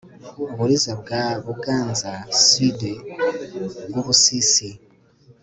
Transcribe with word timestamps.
Uburiza 0.51 0.91
na 1.11 1.25
BuganzaSud 1.43 2.81
Rwubusisi 3.87 4.69